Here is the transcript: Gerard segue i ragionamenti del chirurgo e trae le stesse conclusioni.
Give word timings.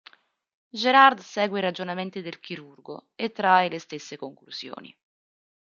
Gerard 0.81 1.19
segue 1.19 1.59
i 1.59 1.61
ragionamenti 1.61 2.21
del 2.23 2.39
chirurgo 2.39 3.09
e 3.13 3.31
trae 3.31 3.69
le 3.69 3.77
stesse 3.77 4.17
conclusioni. 4.17 4.97